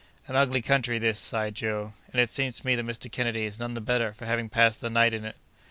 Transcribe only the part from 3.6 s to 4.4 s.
the better for